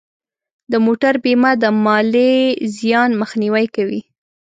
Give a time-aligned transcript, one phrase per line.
[0.71, 2.33] د موټر بیمه د مالی
[2.77, 4.01] زیان مخنیوی کوي.